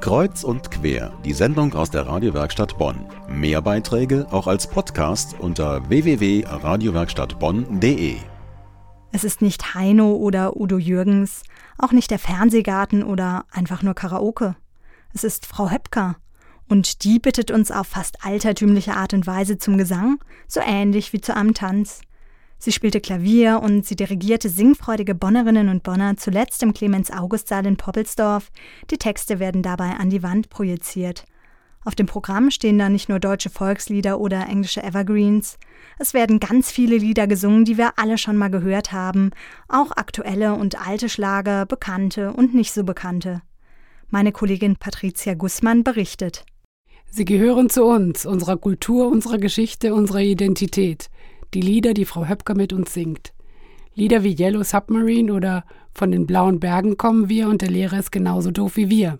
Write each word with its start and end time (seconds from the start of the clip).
Kreuz 0.00 0.44
und 0.44 0.70
quer, 0.70 1.12
die 1.24 1.32
Sendung 1.32 1.74
aus 1.74 1.90
der 1.90 2.06
Radiowerkstatt 2.06 2.78
Bonn. 2.78 3.06
Mehr 3.28 3.60
Beiträge 3.62 4.28
auch 4.30 4.46
als 4.46 4.68
Podcast 4.68 5.34
unter 5.38 5.88
www.radiowerkstattbonn.de. 5.88 8.16
Es 9.12 9.24
ist 9.24 9.40
nicht 9.40 9.74
Heino 9.74 10.12
oder 10.14 10.56
Udo 10.56 10.76
Jürgens, 10.78 11.42
auch 11.78 11.92
nicht 11.92 12.10
der 12.10 12.18
Fernsehgarten 12.18 13.02
oder 13.02 13.46
einfach 13.50 13.82
nur 13.82 13.94
Karaoke. 13.94 14.56
Es 15.14 15.24
ist 15.24 15.46
Frau 15.46 15.70
Höpker. 15.70 16.16
Und 16.68 17.04
die 17.04 17.18
bittet 17.18 17.50
uns 17.50 17.70
auf 17.70 17.86
fast 17.86 18.24
altertümliche 18.24 18.94
Art 18.94 19.14
und 19.14 19.26
Weise 19.26 19.58
zum 19.58 19.78
Gesang, 19.78 20.18
so 20.48 20.60
ähnlich 20.60 21.12
wie 21.12 21.20
zu 21.20 21.36
einem 21.36 21.54
Tanz. 21.54 22.00
Sie 22.64 22.72
spielte 22.72 23.02
Klavier 23.02 23.60
und 23.62 23.84
sie 23.84 23.94
dirigierte 23.94 24.48
singfreudige 24.48 25.14
Bonnerinnen 25.14 25.68
und 25.68 25.82
Bonner 25.82 26.16
zuletzt 26.16 26.62
im 26.62 26.72
Clemens-August-Saal 26.72 27.66
in 27.66 27.76
Poppelsdorf. 27.76 28.50
Die 28.90 28.96
Texte 28.96 29.38
werden 29.38 29.60
dabei 29.60 29.90
an 29.98 30.08
die 30.08 30.22
Wand 30.22 30.48
projiziert. 30.48 31.26
Auf 31.84 31.94
dem 31.94 32.06
Programm 32.06 32.50
stehen 32.50 32.78
da 32.78 32.88
nicht 32.88 33.10
nur 33.10 33.20
deutsche 33.20 33.50
Volkslieder 33.50 34.18
oder 34.18 34.48
englische 34.48 34.82
Evergreens. 34.82 35.58
Es 35.98 36.14
werden 36.14 36.40
ganz 36.40 36.70
viele 36.70 36.96
Lieder 36.96 37.26
gesungen, 37.26 37.66
die 37.66 37.76
wir 37.76 37.98
alle 37.98 38.16
schon 38.16 38.38
mal 38.38 38.48
gehört 38.48 38.92
haben, 38.92 39.32
auch 39.68 39.90
aktuelle 39.90 40.54
und 40.54 40.80
alte 40.88 41.10
Schlager, 41.10 41.66
bekannte 41.66 42.32
und 42.32 42.54
nicht 42.54 42.72
so 42.72 42.82
bekannte. 42.82 43.42
Meine 44.08 44.32
Kollegin 44.32 44.76
Patricia 44.76 45.34
Gussmann 45.34 45.84
berichtet. 45.84 46.46
Sie 47.10 47.26
gehören 47.26 47.68
zu 47.68 47.84
uns, 47.84 48.24
unserer 48.24 48.56
Kultur, 48.56 49.08
unserer 49.08 49.36
Geschichte, 49.36 49.94
unserer 49.94 50.20
Identität 50.20 51.10
die 51.54 51.60
Lieder, 51.60 51.94
die 51.94 52.04
Frau 52.04 52.28
Höpker 52.28 52.54
mit 52.54 52.72
uns 52.72 52.92
singt. 52.92 53.32
Lieder 53.94 54.24
wie 54.24 54.36
Yellow 54.36 54.64
Submarine 54.64 55.32
oder 55.32 55.64
Von 55.96 56.10
den 56.10 56.26
blauen 56.26 56.58
Bergen 56.58 56.96
kommen 56.96 57.28
wir 57.28 57.48
und 57.48 57.62
der 57.62 57.70
Lehrer 57.70 58.00
ist 58.00 58.10
genauso 58.10 58.50
doof 58.50 58.76
wie 58.76 58.90
wir. 58.90 59.18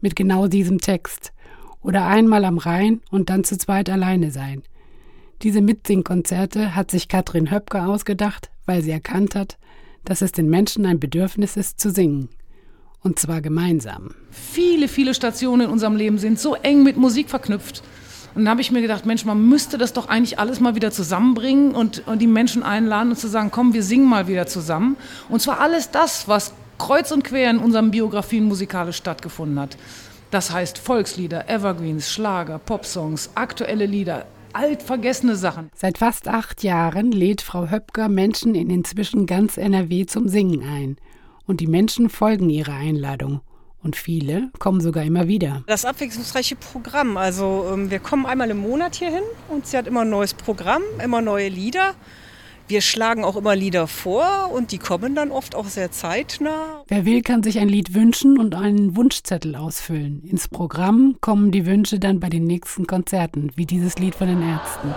Mit 0.00 0.16
genau 0.16 0.48
diesem 0.48 0.80
Text. 0.80 1.32
Oder 1.80 2.06
einmal 2.06 2.44
am 2.44 2.58
Rhein 2.58 3.00
und 3.12 3.30
dann 3.30 3.44
zu 3.44 3.56
zweit 3.56 3.88
alleine 3.88 4.32
sein. 4.32 4.62
Diese 5.42 5.60
Mitsingkonzerte 5.60 6.74
hat 6.74 6.90
sich 6.90 7.06
Katrin 7.06 7.52
Höpker 7.52 7.88
ausgedacht, 7.88 8.50
weil 8.66 8.82
sie 8.82 8.90
erkannt 8.90 9.36
hat, 9.36 9.58
dass 10.04 10.20
es 10.20 10.32
den 10.32 10.50
Menschen 10.50 10.86
ein 10.86 10.98
Bedürfnis 10.98 11.56
ist 11.56 11.78
zu 11.78 11.90
singen. 11.92 12.28
Und 13.00 13.20
zwar 13.20 13.40
gemeinsam. 13.40 14.10
Viele, 14.32 14.88
viele 14.88 15.14
Stationen 15.14 15.66
in 15.66 15.70
unserem 15.70 15.94
Leben 15.94 16.18
sind 16.18 16.40
so 16.40 16.56
eng 16.56 16.82
mit 16.82 16.96
Musik 16.96 17.30
verknüpft. 17.30 17.84
Und 18.38 18.44
dann 18.44 18.52
habe 18.52 18.60
ich 18.60 18.70
mir 18.70 18.82
gedacht, 18.82 19.04
Mensch, 19.04 19.24
man 19.24 19.48
müsste 19.48 19.78
das 19.78 19.92
doch 19.92 20.06
eigentlich 20.06 20.38
alles 20.38 20.60
mal 20.60 20.76
wieder 20.76 20.92
zusammenbringen 20.92 21.74
und, 21.74 22.06
und 22.06 22.22
die 22.22 22.28
Menschen 22.28 22.62
einladen 22.62 23.10
und 23.10 23.16
zu 23.16 23.26
sagen, 23.26 23.50
komm, 23.50 23.74
wir 23.74 23.82
singen 23.82 24.08
mal 24.08 24.28
wieder 24.28 24.46
zusammen. 24.46 24.96
Und 25.28 25.42
zwar 25.42 25.58
alles 25.58 25.90
das, 25.90 26.28
was 26.28 26.54
kreuz 26.78 27.10
und 27.10 27.24
quer 27.24 27.50
in 27.50 27.58
unseren 27.58 27.90
Biografien 27.90 28.44
musikalisch 28.44 28.94
stattgefunden 28.94 29.58
hat. 29.58 29.76
Das 30.30 30.52
heißt 30.52 30.78
Volkslieder, 30.78 31.50
Evergreens, 31.50 32.12
Schlager, 32.12 32.60
Popsongs, 32.60 33.30
aktuelle 33.34 33.86
Lieder, 33.86 34.26
altvergessene 34.52 35.34
Sachen. 35.34 35.70
Seit 35.74 35.98
fast 35.98 36.28
acht 36.28 36.62
Jahren 36.62 37.10
lädt 37.10 37.40
Frau 37.40 37.68
Höpker 37.68 38.08
Menschen 38.08 38.54
in 38.54 38.70
inzwischen 38.70 39.26
ganz 39.26 39.56
NRW 39.56 40.06
zum 40.06 40.28
Singen 40.28 40.62
ein. 40.62 40.96
Und 41.44 41.58
die 41.58 41.66
Menschen 41.66 42.08
folgen 42.08 42.50
ihrer 42.50 42.74
Einladung. 42.74 43.40
Und 43.82 43.96
viele 43.96 44.50
kommen 44.58 44.80
sogar 44.80 45.04
immer 45.04 45.28
wieder. 45.28 45.62
Das 45.66 45.84
abwechslungsreiche 45.84 46.56
Programm. 46.56 47.16
Also 47.16 47.70
ähm, 47.72 47.90
wir 47.90 48.00
kommen 48.00 48.26
einmal 48.26 48.50
im 48.50 48.58
Monat 48.58 48.96
hier 48.96 49.10
hin 49.10 49.22
und 49.48 49.66
sie 49.66 49.76
hat 49.76 49.86
immer 49.86 50.02
ein 50.02 50.10
neues 50.10 50.34
Programm, 50.34 50.82
immer 51.02 51.20
neue 51.20 51.48
Lieder. 51.48 51.94
Wir 52.68 52.82
schlagen 52.82 53.24
auch 53.24 53.36
immer 53.36 53.56
Lieder 53.56 53.86
vor 53.86 54.50
und 54.52 54.72
die 54.72 54.78
kommen 54.78 55.14
dann 55.14 55.30
oft 55.30 55.54
auch 55.54 55.64
sehr 55.64 55.90
zeitnah. 55.90 56.82
Wer 56.86 57.06
will, 57.06 57.22
kann 57.22 57.42
sich 57.42 57.58
ein 57.60 57.68
Lied 57.70 57.94
wünschen 57.94 58.38
und 58.38 58.54
einen 58.54 58.94
Wunschzettel 58.94 59.56
ausfüllen. 59.56 60.22
Ins 60.22 60.48
Programm 60.48 61.16
kommen 61.22 61.50
die 61.50 61.64
Wünsche 61.64 61.98
dann 61.98 62.20
bei 62.20 62.28
den 62.28 62.44
nächsten 62.44 62.86
Konzerten, 62.86 63.52
wie 63.54 63.64
dieses 63.64 63.98
Lied 63.98 64.14
von 64.14 64.26
den 64.26 64.42
Ärzten. 64.42 64.94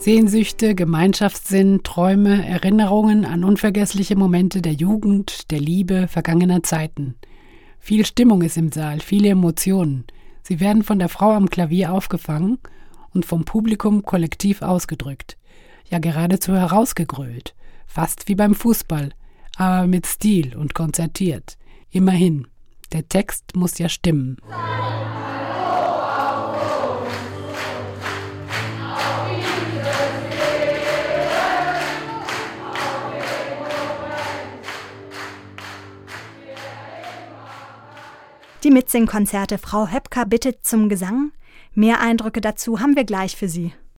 Sehnsüchte, 0.00 0.76
Gemeinschaftssinn, 0.76 1.82
Träume, 1.82 2.46
Erinnerungen 2.46 3.24
an 3.24 3.42
unvergessliche 3.42 4.14
Momente 4.14 4.62
der 4.62 4.72
Jugend, 4.72 5.50
der 5.50 5.58
Liebe, 5.58 6.06
vergangener 6.06 6.62
Zeiten. 6.62 7.16
Viel 7.80 8.06
Stimmung 8.06 8.42
ist 8.42 8.56
im 8.56 8.70
Saal, 8.70 9.00
viele 9.00 9.30
Emotionen. 9.30 10.06
Sie 10.42 10.60
werden 10.60 10.84
von 10.84 11.00
der 11.00 11.08
Frau 11.08 11.32
am 11.32 11.50
Klavier 11.50 11.92
aufgefangen 11.92 12.58
und 13.12 13.26
vom 13.26 13.44
Publikum 13.44 14.04
kollektiv 14.04 14.62
ausgedrückt. 14.62 15.36
Ja, 15.90 15.98
geradezu 15.98 16.54
herausgegrölt. 16.54 17.54
Fast 17.86 18.28
wie 18.28 18.36
beim 18.36 18.54
Fußball, 18.54 19.10
aber 19.56 19.88
mit 19.88 20.06
Stil 20.06 20.56
und 20.56 20.74
konzertiert. 20.74 21.58
Immerhin, 21.90 22.46
der 22.92 23.08
Text 23.08 23.56
muss 23.56 23.78
ja 23.78 23.88
stimmen. 23.88 24.36
Die 38.64 38.70
Mitsingkonzerte 38.72 39.56
Frau 39.56 39.86
Höpker 39.86 40.26
bittet 40.26 40.66
zum 40.66 40.88
Gesang. 40.88 41.30
Mehr 41.74 42.00
Eindrücke 42.00 42.40
dazu 42.40 42.80
haben 42.80 42.96
wir 42.96 43.04
gleich 43.04 43.36
für 43.36 43.48
Sie. 43.48 43.72